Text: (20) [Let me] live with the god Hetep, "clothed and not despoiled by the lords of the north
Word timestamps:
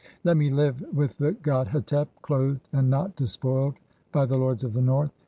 (20) 0.23 0.23
[Let 0.23 0.37
me] 0.37 0.49
live 0.49 0.83
with 0.95 1.15
the 1.19 1.33
god 1.33 1.67
Hetep, 1.67 2.07
"clothed 2.23 2.67
and 2.73 2.89
not 2.89 3.15
despoiled 3.15 3.75
by 4.11 4.25
the 4.25 4.35
lords 4.35 4.63
of 4.63 4.73
the 4.73 4.81
north 4.81 5.11